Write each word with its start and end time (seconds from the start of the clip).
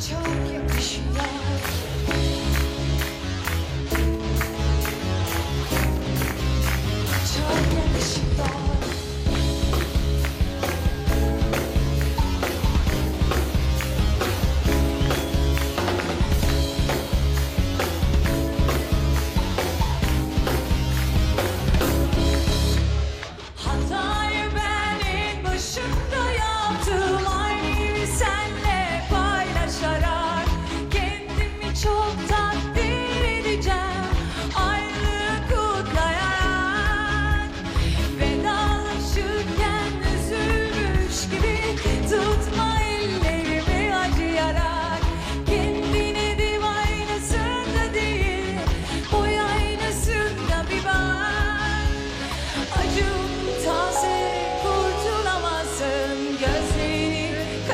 çok 0.00 0.45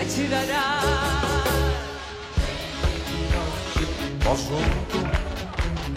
kaçırarak 0.03 0.85
Bozuldum 4.25 5.09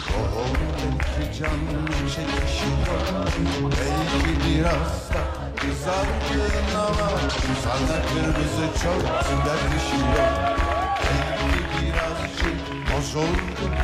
Ruhum 0.08 0.98
belki 1.18 1.38
can 1.38 1.60
çekişiyor 2.14 3.26
Belki 3.62 4.32
biraz 4.46 5.10
da 5.14 5.22
kızardın 5.56 6.74
ama 6.74 7.10
Sana 7.64 8.02
kırmızı 8.02 8.66
çok 8.82 9.02
yakışıyor 9.46 10.28
Belki 11.06 11.82
birazcık 11.82 12.58
bozuldum 12.92 13.74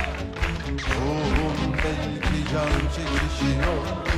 Ruhum 0.68 1.72
belki 1.72 2.52
can 2.52 2.80
çekişiyor 2.94 4.11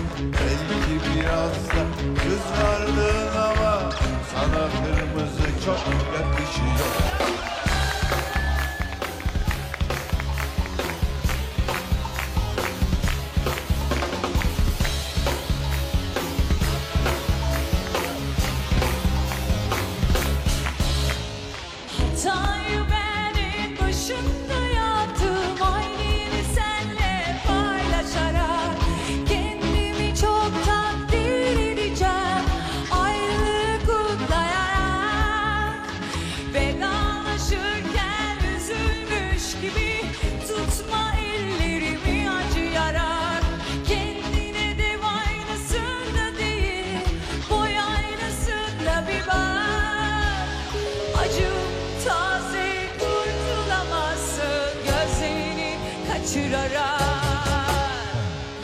yakışıyor 6.55 6.94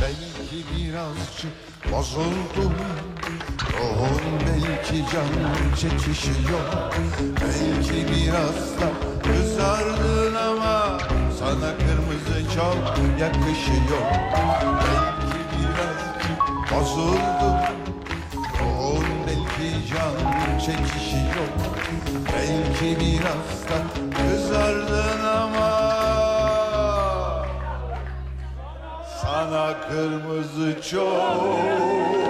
Belki 0.00 0.64
birazcık 0.76 1.52
bozuldum 1.92 2.74
Ruhun 3.78 4.40
belki 4.46 5.04
can 5.12 5.74
çekişiyor 5.74 6.60
Belki 7.40 8.06
biraz 8.08 8.80
da 8.80 8.88
kızardın 9.22 10.34
ama 10.34 10.98
Sana 11.38 11.70
kırmızı 11.78 12.54
çok 12.54 12.98
yakışıyor 13.20 14.06
Belki 14.80 15.40
birazcık 15.52 16.72
bozuldum 16.72 17.58
Ruhun 18.60 19.06
belki 19.26 19.68
can 19.88 20.58
çekişiyor 20.58 21.48
Belki 22.32 23.00
biraz 23.00 23.68
da 23.68 23.99
kırmızı 29.88 30.76
çok 30.90 32.29